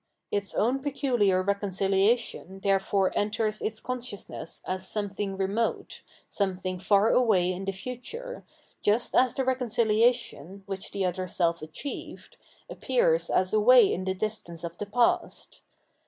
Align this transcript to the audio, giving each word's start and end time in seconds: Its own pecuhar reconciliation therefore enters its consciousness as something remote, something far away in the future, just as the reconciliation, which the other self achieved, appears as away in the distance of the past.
Its 0.31 0.55
own 0.55 0.79
pecuhar 0.81 1.45
reconciliation 1.45 2.59
therefore 2.63 3.15
enters 3.15 3.61
its 3.61 3.79
consciousness 3.79 4.63
as 4.65 4.87
something 4.87 5.37
remote, 5.37 6.01
something 6.27 6.79
far 6.79 7.09
away 7.11 7.51
in 7.51 7.65
the 7.65 7.71
future, 7.71 8.43
just 8.81 9.13
as 9.13 9.35
the 9.35 9.45
reconciliation, 9.45 10.63
which 10.65 10.89
the 10.89 11.05
other 11.05 11.27
self 11.27 11.61
achieved, 11.61 12.37
appears 12.67 13.29
as 13.29 13.53
away 13.53 13.93
in 13.93 14.03
the 14.05 14.15
distance 14.15 14.63
of 14.63 14.75
the 14.79 14.87
past. 14.87 15.61